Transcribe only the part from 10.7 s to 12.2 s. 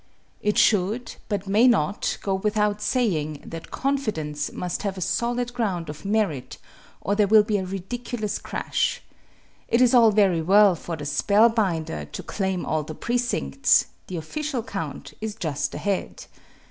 for the "spellbinder"